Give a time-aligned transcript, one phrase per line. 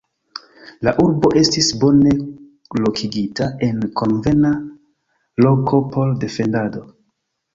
[0.85, 2.13] La urbo estis bone
[2.85, 4.53] lokigita en konvena
[5.47, 6.83] loko por defendado.